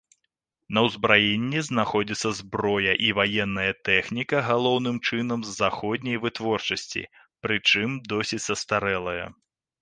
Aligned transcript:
На 0.75 0.81
ўзбраенні 0.85 1.59
знаходзіцца 1.67 2.29
зброя 2.39 2.93
і 3.07 3.11
ваенная 3.17 3.73
тэхніка 3.89 4.37
галоўным 4.49 4.97
чынам 5.11 5.45
заходняй 5.59 6.17
вытворчасці, 6.25 7.03
прычым 7.45 7.89
досыць 8.15 8.43
састарэлая. 8.49 9.25